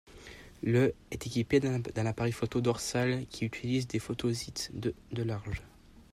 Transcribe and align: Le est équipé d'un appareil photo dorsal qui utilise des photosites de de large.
Le 0.63 0.95
est 1.11 1.27
équipé 1.27 1.59
d'un 1.59 2.05
appareil 2.07 2.31
photo 2.31 2.59
dorsal 2.59 3.27
qui 3.27 3.45
utilise 3.45 3.87
des 3.87 3.99
photosites 3.99 4.71
de 4.73 4.95
de 5.11 5.21
large. 5.21 5.61